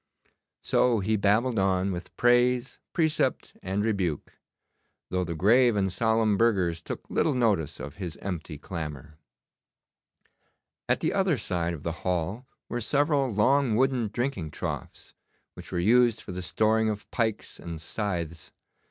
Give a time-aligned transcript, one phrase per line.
[0.63, 4.39] So he babbled on with praise, precept, and rebuke,
[5.11, 9.19] though the grave and solemn burghers took little notice of his empty clamour.
[10.89, 15.13] At the other side of the hall were several long wooden drinking troughs,
[15.53, 18.51] which were used for the storing of pikes and scythes.